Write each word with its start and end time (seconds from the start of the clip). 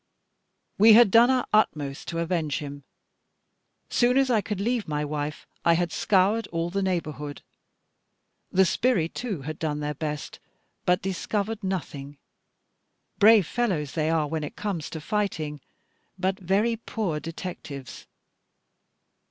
We 0.79 0.93
had 0.93 1.11
done 1.11 1.29
our 1.29 1.45
utmost 1.53 2.07
to 2.07 2.17
avenge 2.17 2.57
him: 2.57 2.83
soon 3.91 4.17
as 4.17 4.31
I 4.31 4.41
could 4.41 4.59
leave 4.59 4.87
my 4.87 5.05
wife, 5.05 5.45
I 5.63 5.73
had 5.73 5.91
scoured 5.91 6.47
all 6.47 6.71
the 6.71 6.81
neighbourhood. 6.81 7.43
The 8.51 8.65
Sbirri 8.65 9.07
too 9.09 9.43
had 9.43 9.59
done 9.59 9.79
their 9.79 9.93
best, 9.93 10.39
but 10.87 11.03
discovered 11.03 11.63
nothing. 11.63 12.17
Brave 13.19 13.45
fellows 13.45 13.91
they 13.91 14.09
are, 14.09 14.25
when 14.25 14.43
it 14.43 14.55
comes 14.55 14.89
to 14.89 14.99
fighting, 14.99 15.61
but 16.17 16.39
very 16.39 16.77
poor 16.77 17.19
detectives. 17.19 18.07